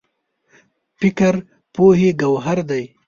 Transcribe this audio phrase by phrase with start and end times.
[0.99, 1.33] فکر
[1.73, 2.83] پوهې ګوهر دی.